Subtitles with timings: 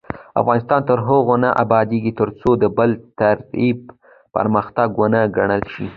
[0.41, 3.77] افغانستان تر هغو نه ابادیږي، ترڅو د بل تخریب
[4.35, 5.87] پرمختګ ونه ګڼل شي.